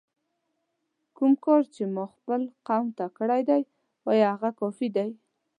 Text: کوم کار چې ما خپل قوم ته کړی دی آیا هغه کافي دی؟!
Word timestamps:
کوم 1.15 1.33
کار 1.45 1.61
چې 1.75 1.83
ما 1.95 2.05
خپل 2.15 2.41
قوم 2.67 2.87
ته 2.97 3.05
کړی 3.17 3.41
دی 3.49 3.61
آیا 4.11 4.27
هغه 4.33 4.49
کافي 4.59 4.87
دی؟! 4.95 5.09